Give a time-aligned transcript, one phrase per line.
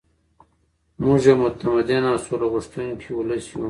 [1.03, 3.59] موږ یو متمدن او سوله غوښتونکی ولس یو.